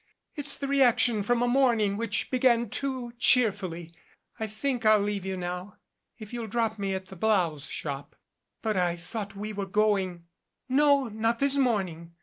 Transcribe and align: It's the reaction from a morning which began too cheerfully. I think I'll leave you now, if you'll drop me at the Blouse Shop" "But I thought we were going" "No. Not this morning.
It's 0.33 0.55
the 0.55 0.67
reaction 0.67 1.21
from 1.21 1.43
a 1.43 1.47
morning 1.47 1.95
which 1.95 2.31
began 2.31 2.71
too 2.71 3.13
cheerfully. 3.19 3.93
I 4.39 4.47
think 4.47 4.83
I'll 4.83 4.97
leave 4.99 5.27
you 5.27 5.37
now, 5.37 5.75
if 6.17 6.33
you'll 6.33 6.47
drop 6.47 6.79
me 6.79 6.95
at 6.95 7.09
the 7.09 7.15
Blouse 7.15 7.67
Shop" 7.67 8.15
"But 8.63 8.77
I 8.77 8.95
thought 8.95 9.35
we 9.35 9.53
were 9.53 9.67
going" 9.67 10.23
"No. 10.79 11.07
Not 11.07 11.37
this 11.37 11.55
morning. 11.55 12.13